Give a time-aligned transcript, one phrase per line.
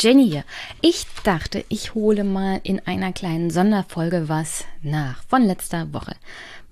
[0.00, 0.42] Jenny.
[0.80, 6.16] Ich dachte, ich hole mal in einer kleinen Sonderfolge was nach von letzter Woche,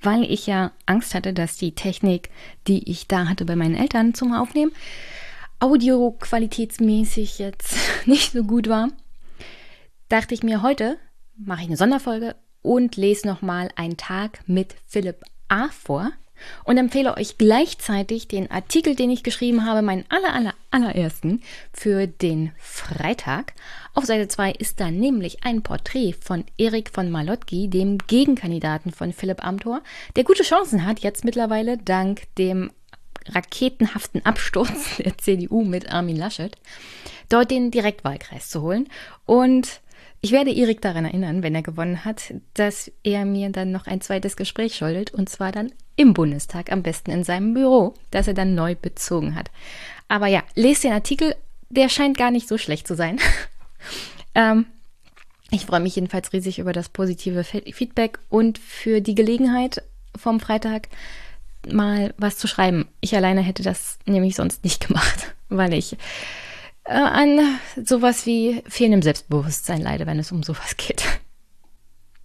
[0.00, 2.30] weil ich ja Angst hatte, dass die Technik,
[2.66, 4.72] die ich da hatte bei meinen Eltern zum Aufnehmen,
[5.60, 7.76] audioqualitätsmäßig jetzt
[8.06, 8.88] nicht so gut war.
[10.08, 10.96] Dachte ich mir, heute
[11.36, 15.68] mache ich eine Sonderfolge und lese nochmal einen Tag mit Philipp A.
[15.68, 16.12] vor
[16.64, 21.42] und empfehle euch gleichzeitig den Artikel, den ich geschrieben habe, meinen aller, aller, allerersten
[21.72, 23.54] für den Freitag.
[23.94, 29.12] Auf Seite 2 ist da nämlich ein Porträt von Erik von Malotki, dem Gegenkandidaten von
[29.12, 29.82] Philipp Amthor,
[30.16, 32.70] der gute Chancen hat, jetzt mittlerweile dank dem
[33.34, 36.56] raketenhaften Absturz der CDU mit Armin Laschet,
[37.28, 38.88] dort den Direktwahlkreis zu holen.
[39.26, 39.80] Und
[40.20, 44.00] ich werde Erik daran erinnern, wenn er gewonnen hat, dass er mir dann noch ein
[44.00, 48.34] zweites Gespräch schuldet und zwar dann im Bundestag, am besten in seinem Büro, das er
[48.34, 49.50] dann neu bezogen hat.
[50.08, 51.34] Aber ja, lest den Artikel,
[51.70, 53.18] der scheint gar nicht so schlecht zu sein.
[54.34, 54.66] ähm,
[55.50, 59.82] ich freue mich jedenfalls riesig über das positive Feedback und für die Gelegenheit
[60.16, 60.88] vom Freitag
[61.70, 62.88] mal was zu schreiben.
[63.00, 65.96] Ich alleine hätte das nämlich sonst nicht gemacht, weil ich
[66.88, 71.04] äh, an sowas wie fehlendem Selbstbewusstsein leide, wenn es um sowas geht.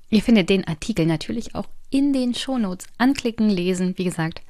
[0.09, 2.88] Ihr findet den Artikel natürlich auch in den Shownotes.
[2.97, 4.42] Anklicken, lesen, wie gesagt,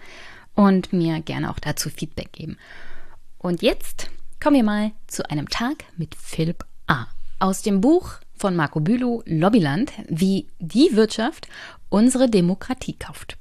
[0.56, 2.58] und mir gerne auch dazu Feedback geben.
[3.38, 4.10] Und jetzt
[4.42, 7.08] kommen wir mal zu einem Tag mit Philipp A.
[7.40, 11.48] Aus dem Buch von Marco Bülow, Lobbyland, wie die Wirtschaft
[11.90, 13.38] unsere Demokratie kauft.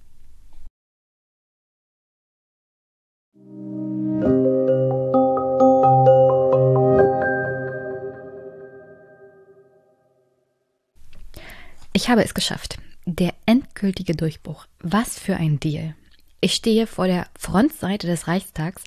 [12.03, 12.79] Ich habe es geschafft.
[13.07, 14.67] Der endgültige Durchbruch.
[14.81, 15.95] Was für ein Deal.
[16.41, 18.83] Ich stehe vor der Frontseite des Reichstags,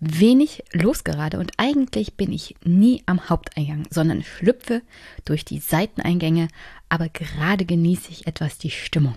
[0.00, 4.82] wenig losgerade und eigentlich bin ich nie am Haupteingang, sondern schlüpfe
[5.24, 6.48] durch die Seiteneingänge,
[6.90, 9.14] aber gerade genieße ich etwas die Stimmung.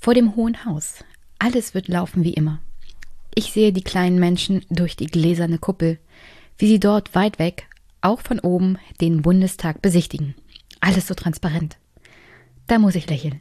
[0.00, 1.02] Vor dem Hohen Haus.
[1.40, 2.60] Alles wird laufen wie immer.
[3.34, 5.98] Ich sehe die kleinen Menschen durch die gläserne Kuppel,
[6.58, 7.66] wie sie dort weit weg,
[8.02, 10.36] auch von oben, den Bundestag besichtigen.
[10.78, 11.76] Alles so transparent.
[12.66, 13.40] Da muss ich lächeln.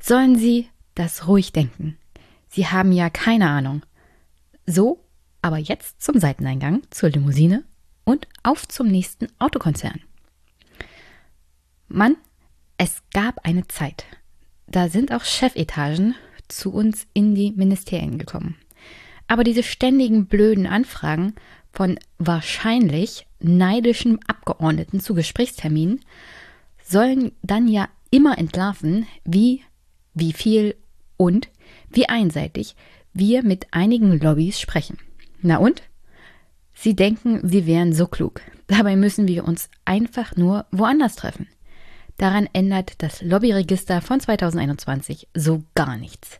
[0.00, 1.98] Sollen Sie das ruhig denken.
[2.48, 3.84] Sie haben ja keine Ahnung.
[4.66, 5.04] So,
[5.42, 7.64] aber jetzt zum Seiteneingang, zur Limousine
[8.04, 10.00] und auf zum nächsten Autokonzern.
[11.88, 12.16] Mann,
[12.78, 14.04] es gab eine Zeit.
[14.66, 16.14] Da sind auch Chefetagen
[16.48, 18.56] zu uns in die Ministerien gekommen.
[19.26, 21.34] Aber diese ständigen blöden Anfragen
[21.72, 26.00] von wahrscheinlich neidischen Abgeordneten zu Gesprächsterminen
[26.82, 29.62] sollen dann ja immer entlarven, wie,
[30.14, 30.76] wie viel
[31.16, 31.48] und
[31.90, 32.76] wie einseitig
[33.12, 34.98] wir mit einigen Lobbys sprechen.
[35.42, 35.82] Na und?
[36.74, 38.40] Sie denken, sie wären so klug.
[38.68, 41.48] Dabei müssen wir uns einfach nur woanders treffen.
[42.16, 46.38] Daran ändert das Lobbyregister von 2021 so gar nichts.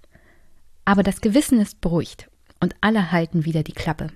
[0.84, 2.30] Aber das Gewissen ist beruhigt
[2.60, 4.10] und alle halten wieder die Klappe.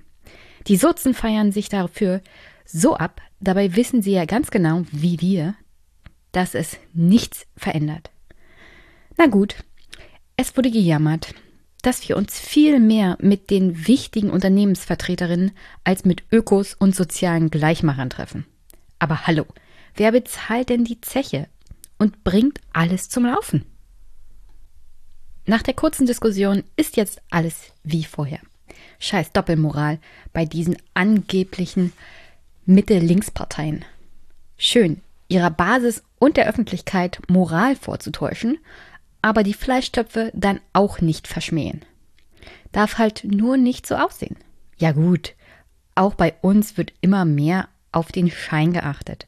[0.67, 2.21] Die Sozen feiern sich dafür
[2.63, 5.55] so ab, dabei wissen sie ja ganz genau, wie wir,
[6.31, 8.11] dass es nichts verändert.
[9.17, 9.55] Na gut,
[10.37, 11.33] es wurde gejammert,
[11.81, 15.51] dass wir uns viel mehr mit den wichtigen Unternehmensvertreterinnen
[15.83, 18.45] als mit Ökos und sozialen Gleichmachern treffen.
[18.99, 19.45] Aber hallo,
[19.95, 21.47] wer bezahlt denn die Zeche
[21.97, 23.65] und bringt alles zum Laufen?
[25.45, 28.39] Nach der kurzen Diskussion ist jetzt alles wie vorher.
[28.99, 29.99] Scheiß Doppelmoral
[30.33, 31.93] bei diesen angeblichen
[32.65, 33.83] Mitte-Links-Parteien.
[34.57, 38.57] Schön, ihrer Basis und der Öffentlichkeit Moral vorzutäuschen,
[39.21, 41.83] aber die Fleischtöpfe dann auch nicht verschmähen.
[42.71, 44.37] Darf halt nur nicht so aussehen.
[44.77, 45.33] Ja gut,
[45.95, 49.27] auch bei uns wird immer mehr auf den Schein geachtet.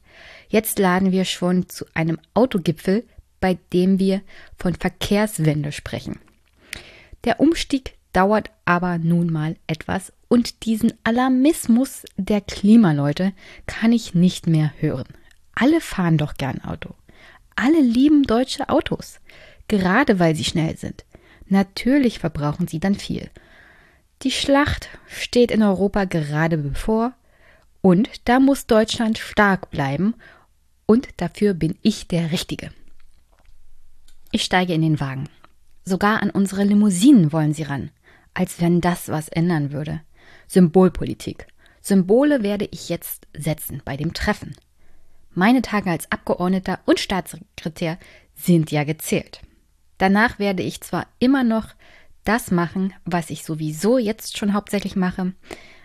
[0.50, 3.06] Jetzt laden wir schon zu einem Autogipfel,
[3.40, 4.22] bei dem wir
[4.58, 6.20] von Verkehrswende sprechen.
[7.24, 13.34] Der Umstieg dauert aber nun mal etwas und diesen Alarmismus der Klimaleute
[13.68, 15.08] kann ich nicht mehr hören.
[15.54, 16.96] Alle fahren doch gern Auto.
[17.56, 19.20] Alle lieben deutsche Autos,
[19.68, 21.06] gerade weil sie schnell sind.
[21.48, 23.30] Natürlich verbrauchen sie dann viel.
[24.24, 27.14] Die Schlacht steht in Europa gerade bevor
[27.82, 30.14] und da muss Deutschland stark bleiben
[30.86, 32.72] und dafür bin ich der Richtige.
[34.32, 35.28] Ich steige in den Wagen.
[35.84, 37.92] Sogar an unsere Limousinen wollen sie ran,
[38.34, 40.02] als wenn das was ändern würde.
[40.48, 41.48] Symbolpolitik.
[41.82, 44.56] Symbole werde ich jetzt setzen bei dem Treffen.
[45.34, 47.98] Meine Tage als Abgeordneter und Staatssekretär
[48.36, 49.42] sind ja gezählt.
[49.98, 51.68] Danach werde ich zwar immer noch
[52.24, 55.34] das machen, was ich sowieso jetzt schon hauptsächlich mache,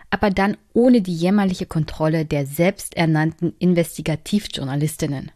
[0.09, 5.31] aber dann ohne die jämmerliche Kontrolle der selbsternannten Investigativjournalistinnen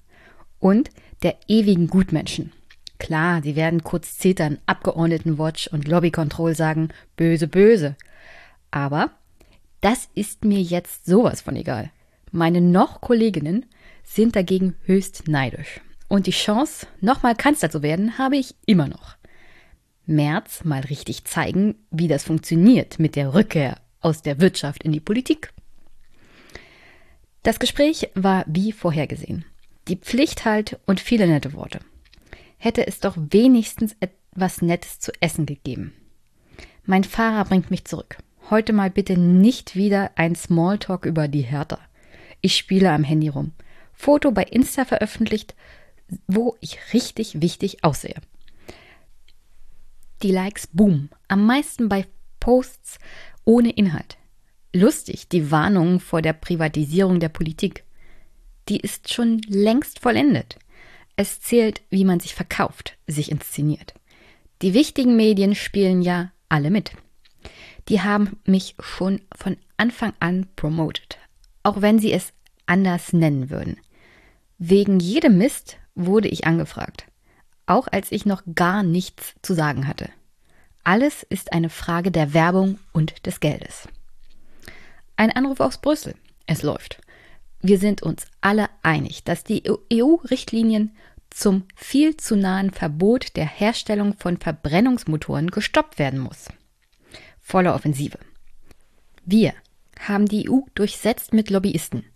[0.60, 0.90] und
[1.24, 2.52] der ewigen Gutmenschen.
[3.00, 7.96] Klar, sie werden kurz zetern, Abgeordnetenwatch und Lobbykontroll sagen, böse, böse.
[8.70, 9.12] Aber
[9.82, 11.90] das ist mir jetzt sowas von egal.
[12.32, 13.66] Meine noch Kolleginnen
[14.04, 15.82] sind dagegen höchst neidisch.
[16.08, 19.16] Und die Chance, nochmal Kanzler zu werden, habe ich immer noch.
[20.06, 25.00] März mal richtig zeigen, wie das funktioniert mit der Rückkehr aus der Wirtschaft in die
[25.00, 25.54] Politik.
[27.44, 29.46] Das Gespräch war wie vorhergesehen.
[29.88, 31.80] Die Pflicht halt und viele nette Worte.
[32.58, 35.94] Hätte es doch wenigstens etwas Nettes zu essen gegeben.
[36.86, 38.18] Mein Fahrer bringt mich zurück.
[38.50, 41.80] Heute mal bitte nicht wieder ein Smalltalk über die Hertha.
[42.42, 43.54] Ich spiele am Handy rum.
[44.02, 45.54] Foto bei Insta veröffentlicht,
[46.26, 48.16] wo ich richtig wichtig aussehe.
[50.24, 51.10] Die Likes boom.
[51.28, 52.08] Am meisten bei
[52.40, 52.98] Posts
[53.46, 54.18] ohne Inhalt.
[54.74, 57.84] Lustig, die Warnung vor der Privatisierung der Politik.
[58.70, 60.58] Die ist schon längst vollendet.
[61.16, 63.94] Es zählt, wie man sich verkauft, sich inszeniert.
[64.64, 66.92] Die wichtigen Medien spielen ja alle mit.
[67.88, 71.20] Die haben mich schon von Anfang an promoted,
[71.62, 72.34] auch wenn sie es
[72.66, 73.78] anders nennen würden.
[74.64, 77.08] Wegen jedem Mist wurde ich angefragt,
[77.66, 80.08] auch als ich noch gar nichts zu sagen hatte.
[80.84, 83.88] Alles ist eine Frage der Werbung und des Geldes.
[85.16, 86.14] Ein Anruf aus Brüssel.
[86.46, 87.02] Es läuft.
[87.60, 90.96] Wir sind uns alle einig, dass die EU-Richtlinien
[91.32, 96.50] zum viel zu nahen Verbot der Herstellung von Verbrennungsmotoren gestoppt werden muss.
[97.40, 98.20] Volle Offensive.
[99.26, 99.56] Wir
[100.00, 102.11] haben die EU durchsetzt mit Lobbyisten.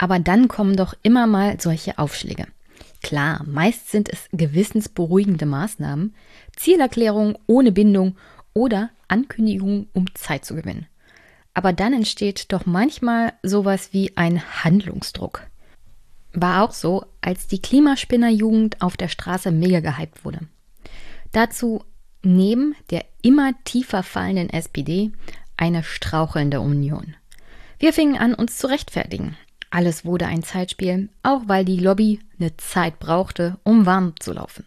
[0.00, 2.46] Aber dann kommen doch immer mal solche Aufschläge.
[3.02, 6.14] Klar, meist sind es gewissensberuhigende Maßnahmen,
[6.56, 8.16] Zielerklärungen ohne Bindung
[8.54, 10.86] oder Ankündigungen, um Zeit zu gewinnen.
[11.52, 15.42] Aber dann entsteht doch manchmal sowas wie ein Handlungsdruck.
[16.32, 20.40] War auch so, als die Klimaspinnerjugend auf der Straße mega gehypt wurde.
[21.32, 21.84] Dazu
[22.22, 25.12] neben der immer tiefer fallenden SPD
[25.58, 27.16] eine strauchelnde Union.
[27.78, 29.36] Wir fingen an, uns zu rechtfertigen.
[29.70, 34.66] Alles wurde ein Zeitspiel, auch weil die Lobby eine Zeit brauchte, um warm zu laufen.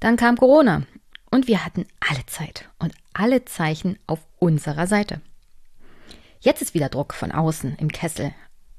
[0.00, 0.82] Dann kam Corona
[1.30, 5.20] und wir hatten alle Zeit und alle Zeichen auf unserer Seite.
[6.40, 8.32] Jetzt ist wieder Druck von außen im Kessel,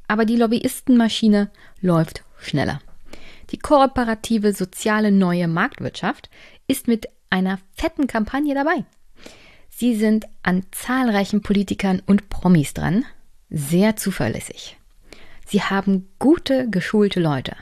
[0.07, 1.51] aber die Lobbyistenmaschine
[1.81, 2.80] läuft schneller.
[3.51, 6.30] Die kooperative soziale neue Marktwirtschaft
[6.68, 8.86] ist mit einer fetten Kampagne dabei.
[9.69, 13.06] Sie sind an zahlreichen Politikern und Promis dran,
[13.50, 14.78] sehr zuverlässig.
[15.50, 17.56] Sie haben gute, geschulte Leute.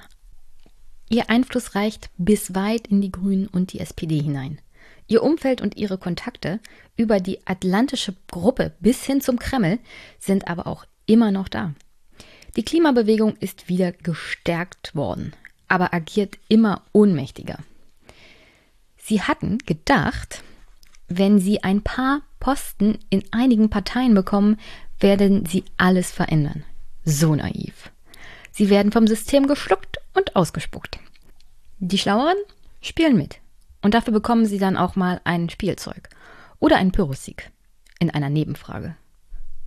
[1.07, 4.59] Ihr Einfluss reicht bis weit in die Grünen und die SPD hinein.
[5.05, 6.59] Ihr Umfeld und ihre Kontakte
[6.97, 9.77] über die atlantische Gruppe bis hin zum Kreml
[10.17, 11.75] sind aber auch immer noch da.
[12.55, 15.33] Die Klimabewegung ist wieder gestärkt worden,
[15.67, 17.59] aber agiert immer ohnmächtiger.
[18.97, 20.41] Sie hatten gedacht,
[21.07, 24.57] wenn sie ein paar Posten in einigen Parteien bekommen,
[24.99, 26.63] werden sie alles verändern.
[27.05, 27.91] So naiv.
[28.51, 30.99] Sie werden vom System geschluckt und ausgespuckt.
[31.77, 32.37] Die Schlaueren
[32.81, 33.39] spielen mit.
[33.81, 36.09] Und dafür bekommen sie dann auch mal ein Spielzeug
[36.59, 37.51] oder einen Pyrrhussieg
[37.99, 38.95] in einer Nebenfrage.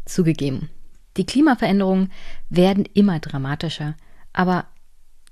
[0.05, 0.71] Zugegeben,
[1.17, 2.11] die Klimaveränderungen
[2.49, 3.95] werden immer dramatischer,
[4.33, 4.67] aber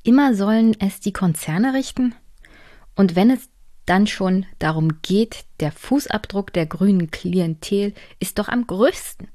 [0.04, 2.14] immer sollen es die Konzerne richten?
[2.95, 3.49] Und wenn es
[3.87, 9.28] dann schon darum geht, der Fußabdruck der grünen Klientel ist doch am größten.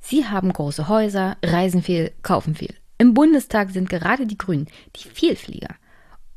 [0.00, 2.74] Sie haben große Häuser, reisen viel, kaufen viel.
[2.98, 4.66] Im Bundestag sind gerade die Grünen
[4.96, 5.74] die Vielflieger.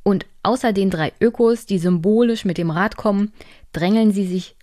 [0.03, 3.31] Und außer den drei Ökos, die symbolisch mit dem Rad kommen,
[3.71, 4.55] drängeln sie sich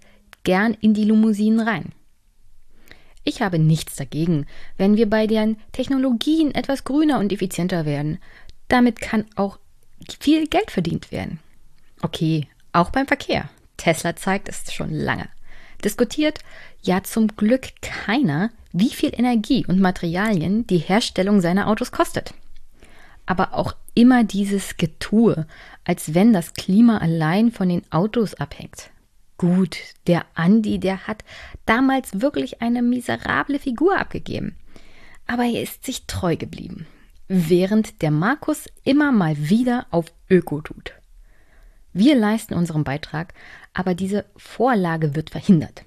[0.45, 1.93] gern in die Limousinen rein.
[3.25, 8.19] Ich habe nichts dagegen, wenn wir bei den Technologien etwas grüner und effizienter werden.
[8.69, 9.59] Damit kann auch
[10.21, 11.39] viel Geld verdient werden.
[12.03, 13.51] Okay, auch beim Verkehr.
[13.77, 15.29] Tesla zeigt es schon lange.
[15.85, 16.41] Diskutiert
[16.83, 22.35] ja zum Glück keiner, wie viel Energie und Materialien die Herstellung seiner Autos kostet.
[23.27, 25.47] Aber auch immer dieses Getue,
[25.85, 28.91] als wenn das Klima allein von den Autos abhängt.
[29.39, 31.25] Gut, der Andi, der hat
[31.65, 34.57] damals wirklich eine miserable Figur abgegeben.
[35.27, 36.87] Aber er ist sich treu geblieben,
[37.29, 41.00] während der Markus immer mal wieder auf Öko tut.
[41.93, 43.35] Wir leisten unseren Beitrag,
[43.75, 45.85] aber diese Vorlage wird verhindert.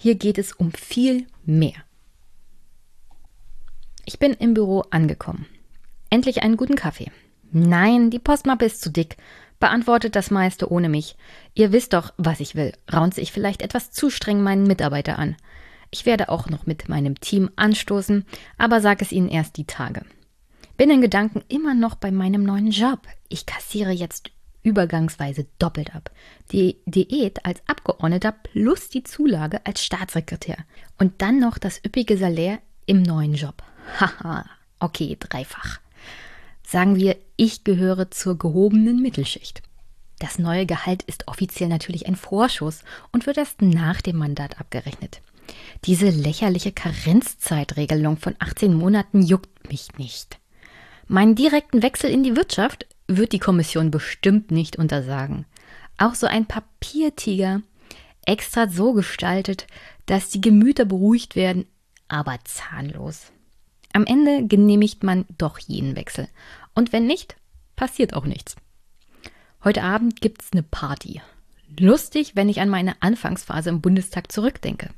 [0.00, 1.74] Hier geht es um viel mehr.
[4.06, 5.46] Ich bin im Büro angekommen.
[6.10, 7.10] Endlich einen guten Kaffee.
[7.52, 9.16] Nein, die Postmappe ist zu dick.
[9.60, 11.16] Beantwortet das meiste ohne mich.
[11.54, 15.36] Ihr wisst doch, was ich will, raunt sich vielleicht etwas zu streng meinen Mitarbeiter an.
[15.90, 18.26] Ich werde auch noch mit meinem Team anstoßen,
[18.58, 20.02] aber sage es Ihnen erst die Tage.
[20.76, 23.06] Bin in Gedanken immer noch bei meinem neuen Job.
[23.28, 24.30] Ich kassiere jetzt
[24.64, 26.10] übergangsweise doppelt ab.
[26.50, 30.56] Die Diät als Abgeordneter plus die Zulage als Staatssekretär.
[30.98, 33.62] Und dann noch das üppige Salär im neuen Job.
[34.00, 34.44] Haha,
[34.80, 35.78] okay, dreifach.
[36.66, 39.62] Sagen wir, ich gehöre zur gehobenen Mittelschicht.
[40.18, 45.20] Das neue Gehalt ist offiziell natürlich ein Vorschuss und wird erst nach dem Mandat abgerechnet.
[45.84, 50.38] Diese lächerliche Karenzzeitregelung von 18 Monaten juckt mich nicht.
[51.06, 55.46] Meinen direkten Wechsel in die Wirtschaft wird die Kommission bestimmt nicht untersagen.
[55.98, 57.62] Auch so ein Papiertiger,
[58.26, 59.66] extra so gestaltet,
[60.06, 61.66] dass die Gemüter beruhigt werden,
[62.08, 63.32] aber zahnlos.
[63.92, 66.28] Am Ende genehmigt man doch jeden Wechsel.
[66.74, 67.36] Und wenn nicht,
[67.76, 68.56] passiert auch nichts.
[69.62, 71.22] Heute Abend gibt's eine Party.
[71.78, 74.90] Lustig, wenn ich an meine Anfangsphase im Bundestag zurückdenke.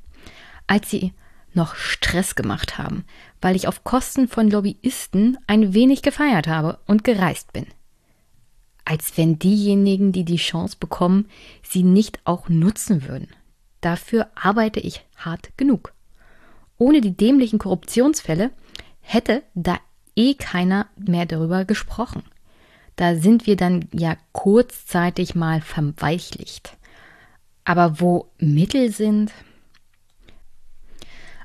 [0.67, 1.13] Als sie
[1.53, 3.05] noch Stress gemacht haben,
[3.41, 7.67] weil ich auf Kosten von Lobbyisten ein wenig gefeiert habe und gereist bin.
[8.89, 11.29] Als wenn diejenigen, die die Chance bekommen,
[11.65, 13.27] sie nicht auch nutzen würden.
[13.81, 15.93] Dafür arbeite ich hart genug.
[16.79, 18.53] Ohne die dämlichen Korruptionsfälle
[19.01, 19.81] hätte da
[20.15, 22.23] eh keiner mehr darüber gesprochen.
[22.95, 26.77] Da sind wir dann ja kurzzeitig mal verweichlicht.
[27.65, 29.33] Aber wo Mittel sind,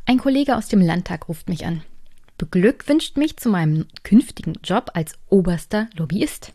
[0.05, 1.81] ein Kollege aus dem Landtag ruft mich an,
[2.37, 6.53] beglückwünscht mich zu meinem künftigen Job als oberster Lobbyist.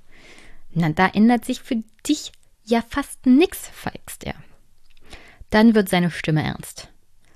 [0.78, 4.35] Na, da ändert sich für dich ja fast nix, feixt er.
[5.49, 6.88] Dann wird seine Stimme ernst.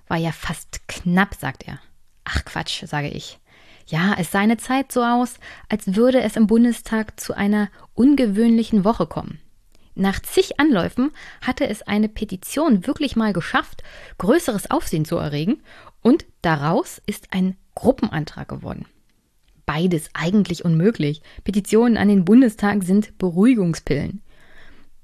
[0.09, 1.79] War ja fast knapp, sagt er.
[2.25, 3.39] Ach Quatsch, sage ich.
[3.87, 5.37] Ja, es sah eine Zeit so aus,
[5.71, 9.41] als würde es im Bundestag zu einer ungewöhnlichen Woche kommen.
[9.95, 13.83] Nach zig Anläufen hatte es eine Petition wirklich mal geschafft,
[14.19, 15.63] größeres Aufsehen zu erregen
[16.03, 18.85] und daraus ist ein Gruppenantrag geworden.
[19.73, 21.23] Beides eigentlich unmöglich.
[21.45, 24.21] Petitionen an den Bundestag sind Beruhigungspillen.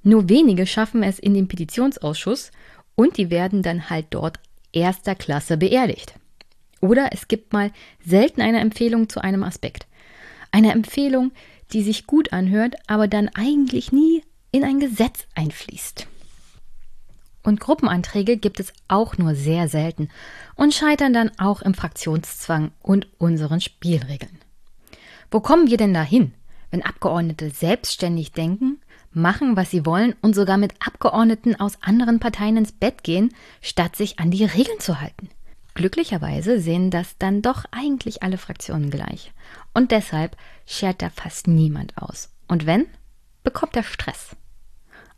[0.02, 2.50] Nur wenige schaffen es in den Petitionsausschuss
[2.96, 4.40] und die werden dann halt dort
[4.72, 6.14] erster Klasse beerdigt.
[6.80, 7.70] Oder es gibt mal
[8.04, 9.86] selten eine Empfehlung zu einem Aspekt.
[10.50, 11.30] Eine Empfehlung,
[11.72, 16.08] die sich gut anhört, aber dann eigentlich nie in ein Gesetz einfließt.
[17.44, 20.08] Und Gruppenanträge gibt es auch nur sehr selten
[20.56, 24.40] und scheitern dann auch im Fraktionszwang und unseren Spielregeln.
[25.30, 26.32] Wo kommen wir denn dahin,
[26.70, 28.80] wenn Abgeordnete selbstständig denken,
[29.12, 33.96] machen, was sie wollen und sogar mit Abgeordneten aus anderen Parteien ins Bett gehen, statt
[33.96, 35.28] sich an die Regeln zu halten?
[35.74, 39.32] Glücklicherweise sehen das dann doch eigentlich alle Fraktionen gleich.
[39.74, 42.30] Und deshalb schert da fast niemand aus.
[42.48, 42.86] Und wenn,
[43.42, 44.36] bekommt er Stress.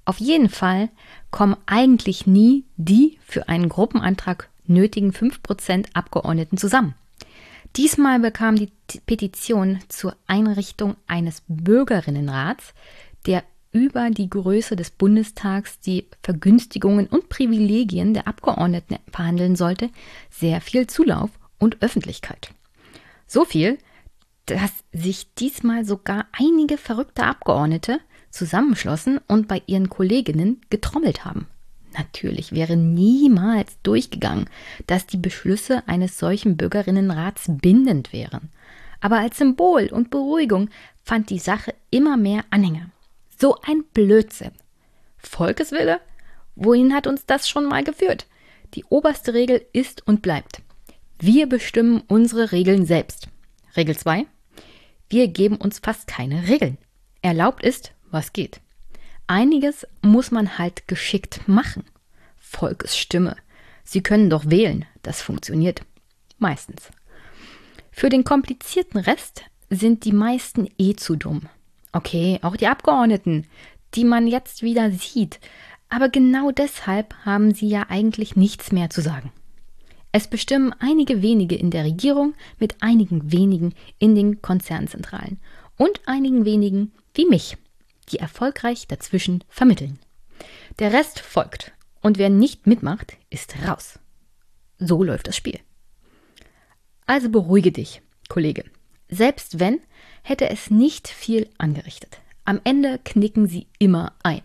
[0.05, 0.89] Auf jeden Fall
[1.31, 6.95] kommen eigentlich nie die für einen Gruppenantrag nötigen 5% Abgeordneten zusammen.
[7.77, 8.71] Diesmal bekam die
[9.07, 12.75] Petition zur Einrichtung eines Bürgerinnenrats,
[13.27, 19.91] der über die Größe des Bundestags die Vergünstigungen und Privilegien der Abgeordneten verhandeln sollte,
[20.31, 22.51] sehr viel Zulauf und Öffentlichkeit.
[23.27, 23.79] So viel,
[24.47, 31.47] dass sich diesmal sogar einige verrückte Abgeordnete zusammenschlossen und bei ihren Kolleginnen getrommelt haben.
[31.97, 34.49] Natürlich wäre niemals durchgegangen,
[34.87, 38.51] dass die Beschlüsse eines solchen Bürgerinnenrats bindend wären.
[39.01, 40.71] Aber als Symbol und Beruhigung
[41.03, 42.91] fand die Sache immer mehr Anhänger.
[43.39, 44.53] So ein Blödsinn.
[45.17, 46.01] Volkeswille?
[46.57, 48.27] Wohin hat uns das schon mal geführt?
[48.75, 50.61] Die oberste Regel ist und bleibt.
[51.19, 53.29] Wir bestimmen unsere Regeln selbst.
[53.77, 54.27] Regel 2.
[55.09, 56.79] Wir geben uns fast keine Regeln.
[57.23, 58.61] Erlaubt ist, was geht.
[59.31, 61.85] Einiges muss man halt geschickt machen.
[62.39, 63.37] Volkesstimme.
[63.85, 64.87] Sie können doch wählen.
[65.03, 65.83] Das funktioniert.
[66.39, 66.89] Meistens.
[67.93, 71.43] Für den komplizierten Rest sind die meisten eh zu dumm.
[71.93, 73.47] Okay, auch die Abgeordneten,
[73.95, 75.41] die man jetzt wieder sieht.
[75.91, 79.31] Aber genau deshalb haben sie ja eigentlich nichts mehr zu sagen.
[80.11, 85.39] Es bestimmen einige wenige in der Regierung mit einigen wenigen in den Konzernzentralen
[85.77, 87.59] und einigen wenigen wie mich
[88.09, 89.99] die erfolgreich dazwischen vermitteln.
[90.79, 93.99] Der Rest folgt und wer nicht mitmacht, ist raus.
[94.79, 95.59] So läuft das Spiel.
[97.07, 98.65] Also beruhige dich, Kollege.
[99.09, 99.81] Selbst wenn,
[100.23, 102.21] hätte es nicht viel angerichtet.
[102.45, 104.43] Am Ende knicken sie immer ein.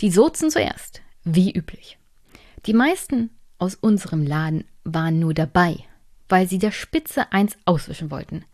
[0.00, 1.98] Die Sozen zuerst, wie üblich.
[2.66, 5.78] Die meisten aus unserem Laden waren nur dabei,
[6.28, 8.44] weil sie der Spitze eins auswischen wollten.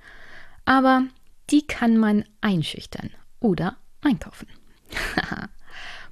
[0.65, 1.05] Aber
[1.51, 4.49] die kann man einschüchtern oder einkaufen.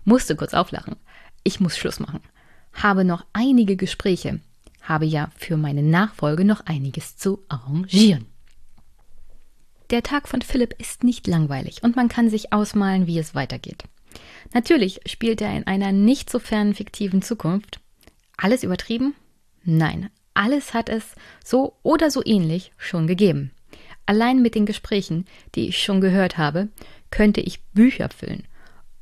[0.05, 0.97] Musste kurz auflachen.
[1.45, 2.21] Ich muss Schluss machen.
[2.73, 4.41] Habe noch einige Gespräche.
[4.83, 8.27] habe ja für meine Nachfolge noch einiges zu arrangieren.
[9.91, 13.85] Der Tag von Philipp ist nicht langweilig und man kann sich ausmalen, wie es weitergeht.
[14.55, 17.81] Natürlich spielt er in einer nicht so fernen fiktiven Zukunft.
[18.37, 19.15] Alles übertrieben?
[19.65, 23.51] Nein, alles hat es so oder so ähnlich schon gegeben.
[24.07, 26.69] Allein mit den Gesprächen, die ich schon gehört habe,
[27.11, 28.45] könnte ich Bücher füllen.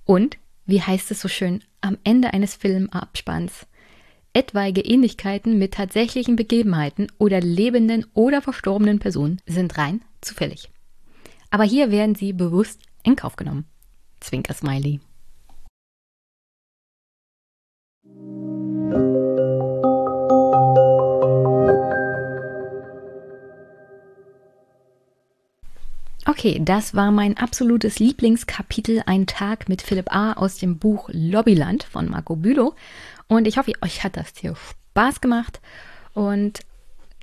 [0.04, 3.66] Und, wie heißt es so schön, am Ende eines Filmabspanns,
[4.32, 10.70] etwaige Ähnlichkeiten mit tatsächlichen Begebenheiten oder lebenden oder verstorbenen Personen sind rein zufällig.
[11.50, 13.64] Aber hier werden sie bewusst in Kauf genommen.
[14.20, 15.00] Zwinker Smiley.
[26.28, 30.34] Okay, das war mein absolutes Lieblingskapitel, ein Tag mit Philipp A.
[30.34, 32.74] aus dem Buch Lobbyland von Marco Bülow.
[33.28, 35.62] Und ich hoffe, euch hat das hier Spaß gemacht.
[36.12, 36.60] Und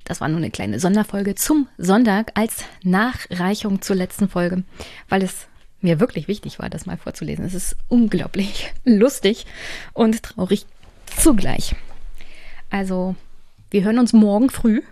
[0.02, 4.64] das war nur eine kleine Sonderfolge zum Sonntag als Nachreichung zur letzten Folge,
[5.08, 5.46] weil es
[5.80, 7.44] mir wirklich wichtig war, das mal vorzulesen.
[7.44, 9.46] Es ist unglaublich lustig
[9.92, 10.66] und traurig
[11.16, 11.76] zugleich.
[12.70, 13.14] Also,
[13.70, 14.82] wir hören uns morgen früh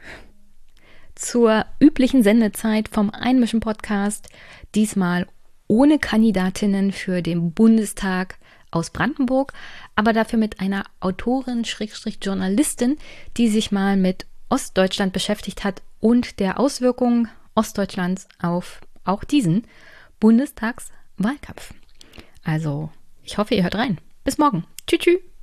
[1.14, 4.28] zur üblichen Sendezeit vom Einmischen Podcast,
[4.75, 5.26] diesmal
[5.66, 8.37] ohne Kandidatinnen für den Bundestag
[8.71, 9.52] aus Brandenburg,
[9.94, 12.99] aber dafür mit einer Autorin, Schrägstrich Journalistin,
[13.37, 19.64] die sich mal mit Ostdeutschland beschäftigt hat und der Auswirkungen Ostdeutschlands auf auch diesen
[20.21, 21.75] Bundestagswahlkampf.
[22.42, 22.90] Also,
[23.23, 23.99] ich hoffe, ihr hört rein.
[24.25, 24.64] Bis morgen.
[24.87, 25.00] Tschüss.
[25.00, 25.34] tschüss.